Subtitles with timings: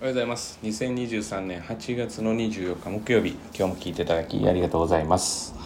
[0.00, 0.60] おはようございます。
[0.62, 3.30] 2023年8月の24日木曜日。
[3.52, 5.56] 今日も聞いていただきありがとうございます。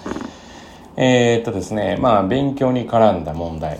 [0.96, 3.78] えー、っとですねまあ勉強に絡んだ問題。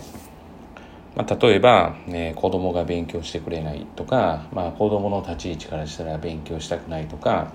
[1.15, 7.51] まあ、例えば、ね、子供が勉強してくれないとか、まあ、子供の立ち位置からしたら勉強したくないとか、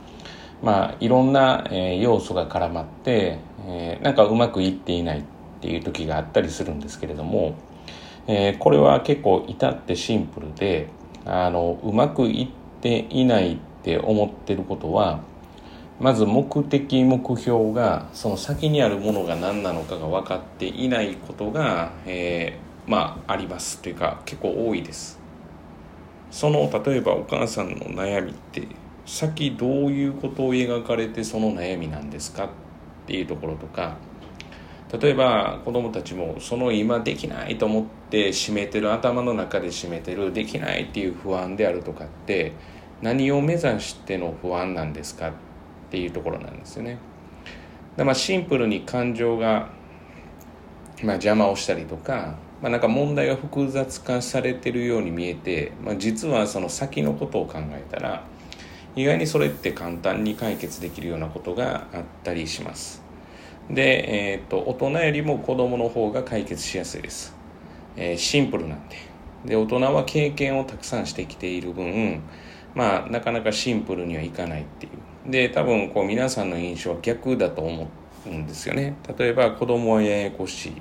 [0.61, 5.23] まあ、いろんな、え、要素が絡まって、えー、なんかうまくいっていないっ
[5.61, 7.55] ていう時があったりするんですけれども、
[8.27, 10.89] えー、これは結構至ってシンプルで
[11.25, 15.21] あのうまくいってていないって思ってることは
[16.01, 25.19] まず目的目標がその先にあるものが何なのかが分かっていないことが、えー、まあありますというか結構多いです。
[26.31, 28.69] その例えばお母さんの悩みって
[29.07, 32.49] 先どういうことを描かれてその悩みなんですかっ
[33.07, 33.97] ていうところとか
[35.01, 42.53] 例えば子どもたちもその今できないと思って締めてる頭の中で締めてるできないっていう不安であるとかって
[43.03, 45.33] 何を目指しての不安なんですかっ
[45.91, 46.99] ていうところなんですよね。
[47.97, 49.71] でまあ、シンプルに感情が、
[51.03, 58.25] まあ、邪魔をしたりとか、まあ、なんか問題が複雑化されてるように見えて、まあ、実はその先のことを考えたら
[58.95, 63.03] 意外にそれって簡単に解決できるようなことがあったりします。
[63.71, 67.35] で、えーと、大人よりも子供の方が解決しやすいです。
[67.97, 68.97] えー、シンプルなんで。
[69.45, 72.23] で大人は経験をたくさんしてきている分
[72.79, 74.89] まあなかなかシンプルにはいかないってい
[75.27, 75.31] う。
[75.31, 77.89] で多分こう皆さんの印象は逆だと思
[78.25, 78.97] うんですよね。
[79.19, 80.73] 例えば子供はややこしい、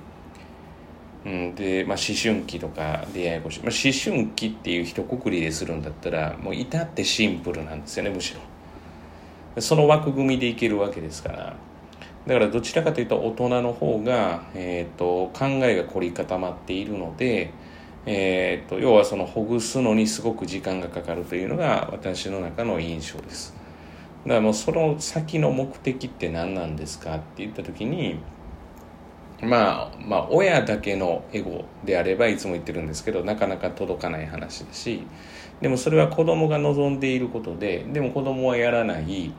[1.25, 8.35] うん、で、まあ、思春期とかでややこしい、まあ、思春期っていう一括りでするんだったらもう至ってシンプルなんですよねむし
[9.55, 9.61] ろ。
[9.61, 11.55] その枠組みでいけるわけですから。
[12.27, 17.51] だからどちらかというと大人の方が、えーと考えが凝り固まっているので
[18.09, 23.53] えーと、要はそのほぐすのにすごく時間がかかるというのが私の中の印象です。
[24.23, 28.19] だからもうその先の目的って何なんですかって言った時に
[29.41, 35.03] まあまあ親だけのエゴであればいつも言ってるんですけどなかなか届かない話だし
[35.61, 39.33] でもそれは子供が望んでいることででも子供はやらない。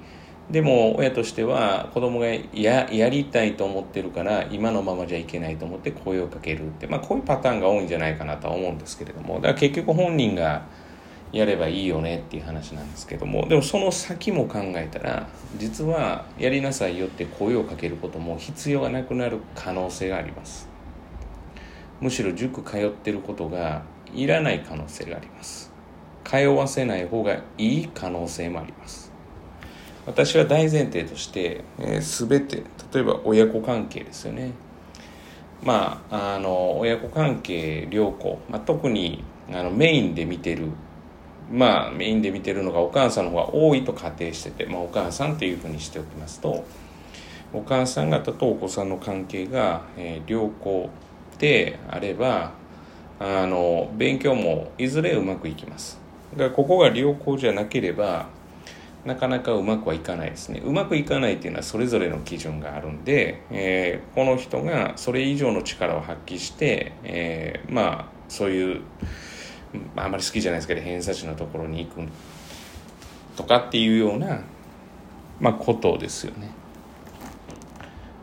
[0.50, 10.66] でも親としては子供がややりたいと思ってるから今のままじゃいけないと思って声をかけるって、まあ、こういうパターンが多いんじゃないかなとは思うんですけれどもだから結局本人が
[11.32, 15.28] やればいいよねっていう話なんですけどもでもその先も考えたら
[15.58, 20.68] 実はやりなさいよって声をかけることも必要がなくなる可能性があります。
[22.00, 23.82] むしろ塾通ってることが
[24.14, 25.70] いらない可能性があります。
[26.24, 29.07] 通わせない方がいい可能性もあります。
[30.08, 32.62] 私は大前提として、えー、全て
[32.94, 34.52] 例えば親子関係ですよね。
[35.62, 40.68] まああの親子関係良好、まあ、特にあのメインで見てる
[41.52, 46.64] まあメインで見てるのがお母さんの方が多いと仮定してて、まあ、お母さんというふうにしておきますと
[47.52, 50.88] お母さん方とお子さんの関係が、えー、良好
[51.38, 52.52] であれば
[53.20, 55.98] あの勉強もいずれうまくいきます。
[56.32, 58.37] だからここが良好じゃなければ
[59.04, 68.82] なかなかうまくはいかないですねうまくいかないっていうのはそれぞれの基準があるんで、えー、この人がそれ以上の力を発揮して、えー、まあそういう
[69.96, 72.08] あんまり好きじゃないですけど偏差値のところに行く
[73.36, 74.40] とかっていうような、
[75.40, 76.50] まあ、ことですよね。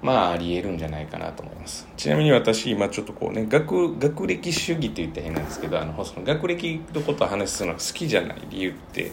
[0.01, 9.11] まあありえるんじゃないかなと思いますちなみに私今ちょっとこうね学学歴主義って言ったら変なんですけどあのその学歴のことを話すのが好きじゃない理由って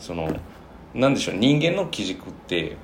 [0.00, 0.34] その
[0.94, 2.76] なんでしょう人間の基軸って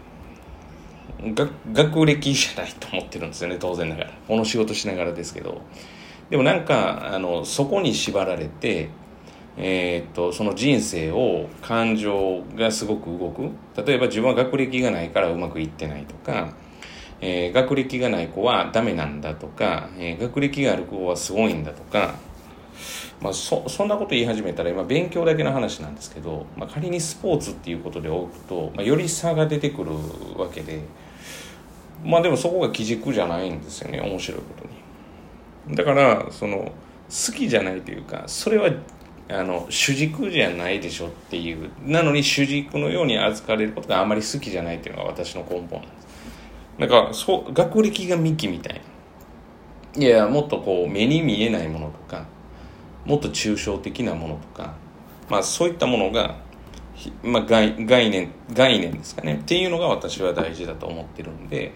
[1.72, 4.10] 学歴じゃないと思ってるんですよね当然ながら。
[4.26, 5.60] この仕事しながらですけど。
[6.30, 8.90] でもなんかあのそこに縛られて
[9.56, 13.50] えー、っとその人生を感情がすごく動く。
[13.84, 16.54] 例えば自分は学歴がないからうまくいってないとか、
[17.20, 22.14] えー、学歴がない子はダメなんだとか、えー、学歴がある子はすごいんだとか
[23.20, 29.90] まあ、そそんなこと言い始めたら今勉強だけの話なんですけど、まあ、仮にスポーツっていうことで置くと、まあ、より差が出てくる
[30.36, 30.82] わけで
[32.04, 34.64] まあでもそこが基軸じゃないんですよね面白いこと
[35.68, 35.76] に。
[35.76, 36.72] だからその
[37.08, 38.70] 好きじゃないというかそれは
[39.30, 46.08] あの主軸じゃないでしょっていうなのに主軸のように扱われることがあまり好きじゃないっていうのが私の根本なんです。
[46.78, 48.80] なんかそう学歴が幹みたいな。
[49.96, 52.26] いやもっとこう目に見えないものとか
[53.08, 54.74] もっと抽象的なものとか、
[55.30, 56.36] まあ、そういったものが、
[57.22, 59.36] まあ、概概念概念ですかね。
[59.36, 61.72] っていうのが私は大事だと思ってるんで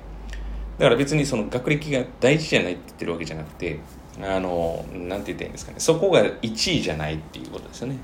[0.79, 3.81] だから別にその学歴が大事じゃないって言ってるわけじゃなくて
[4.20, 5.81] あのなんて言ったらいいんですかね。
[5.81, 7.96] そこが1位じゃないっていうことですよね。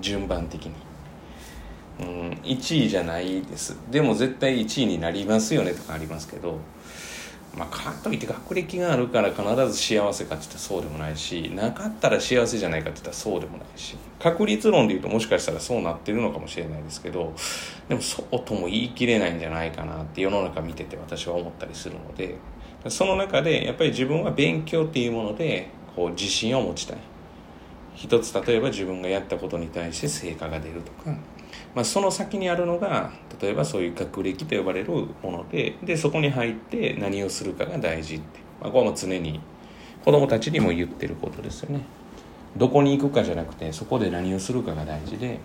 [0.00, 0.72] 順番的に。
[1.98, 3.76] うん、1位じゃないです。
[3.90, 6.58] でも絶対1位になりますよねとかありますけど
[7.56, 9.42] まあ、かといって学歴があるから必
[9.72, 17.34] ず幸せかって言ったらそうでもないしなかったら幸せじゃないかって言ったらそうでもないし確率論で言うともしかしたらそうなってるのかもしれないですけど
[17.88, 22.36] でもそうとも言い切れないんじゃないかなって世の中見てて私は思ったりするので
[22.88, 26.98] その中でやっぱり自分は勉強っていうものでこう自信を持ちたい。
[27.94, 31.16] 一つ例えば自分がやったことに対して成果が出るとか
[31.76, 39.38] まあ、その先にあるのが例えばそういう学歴と呼ばれるものででそこに入って何をするかが大事って、まあ、これも常に
[40.02, 41.82] 子供たちにも言ってることですよね。
[42.56, 45.38] どこに行くかじゃなくてそこで何をするかが大事で。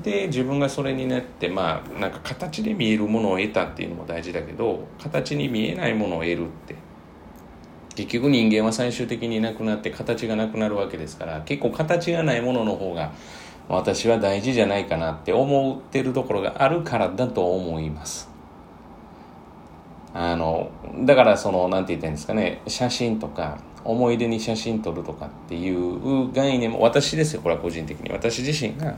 [0.00, 6.76] で自分がそれになってまあなんか形で見えるものを得たっていうのも大事だけど形に見えないものを得るって。
[7.96, 13.12] 結局人間は最終的になくなって形がなくなるわけですから結構形がないものの方が
[13.68, 18.28] 私は大事じゃないかなって思ってるところがあるからだと思います。
[20.14, 20.70] あの、
[21.04, 28.10] だからその、なんて言ったらいいんですかね、写真とか、思い出に写真撮るとかっていう概念も、私ですよ、これは個人的に。
[28.10, 28.96] 私自身が、ま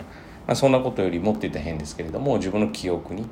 [0.49, 3.27] あ、そんなことよりもって言ったら変ですけれども、自分の記憶に、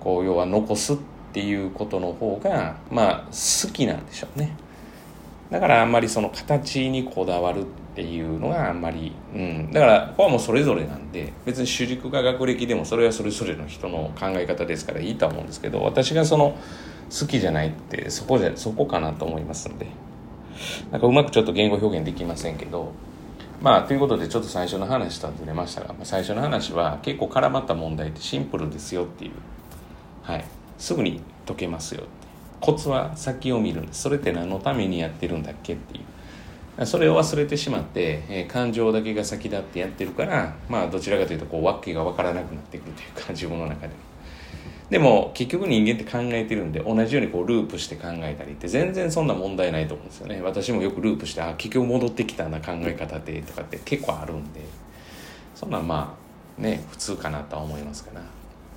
[0.00, 0.96] こう、要は残すっ
[1.32, 4.56] ていうことの方が、まあ、好きなんでしょうね。
[5.50, 7.64] だからあんまりその形にこだわるっ
[7.96, 16.58] ていうのがあんまり、うん、だからここはもうそれぞれなんで別に主軸が学歴でもそれはそれぞれの人の考え方ですからいいと思うんですけど私がその
[17.10, 19.86] 好きじゃないってそこじゃそこかなと思いますんで。
[20.90, 22.92] なんかうまくちょっと言語表現できませんけど
[23.60, 29.32] まあということでちょっと最初の話とはずれましたが、ま、最初の話は結構絡まった問題ってシンプルですよっていう。
[30.22, 30.44] はい。
[30.78, 32.10] すぐに解けますよって。
[32.60, 34.02] コツは先を見るんです。
[34.02, 36.04] それって何のためにやってるんだっけっていう。
[36.84, 43.94] それを忘れてしまって、えー、感情だけが先立ってやってるからまあどちらかというとこう訳が分からなくなってくるというか自分の中で
[44.90, 50.40] でも結局人間って考えてるんで同じようにこうループして考えたりって全然そんな問題ないと思うんですよね。
[50.42, 54.60] 私もよくループしてあ結局戻ってきたな考え方でとかって結構あるんで。
[55.56, 56.14] そんなま
[56.58, 58.22] あね普通かなとは思いますから。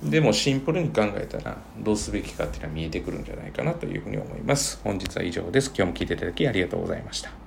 [0.02, 4.80] でもシンプルに考えたらどうすべきかっていうのは見えてくるんじゃないかなというふうに思います。
[4.82, 5.68] 本日は以上です。
[5.76, 7.39] 今日も聞いていただきありがとうございました。